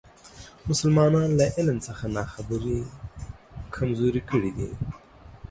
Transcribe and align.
مسلمانان 0.69 1.29
له 1.39 1.45
علم 1.57 1.77
څخه 1.87 2.03
ناخبري 2.17 2.79
کمزوري 3.75 4.21
کړي 4.31 4.51
دي. 4.57 4.69